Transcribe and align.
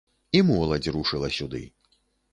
І 0.37 0.41
моладзь 0.47 0.89
рушыла 0.95 1.29
сюды. 1.37 1.63